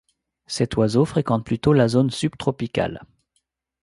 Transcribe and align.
Cet 0.47 0.77
oiseau 0.77 1.05
fréquente 1.05 1.45
plutôt 1.45 1.73
la 1.73 1.87
zone 1.87 2.09
subtropicale. 2.09 3.03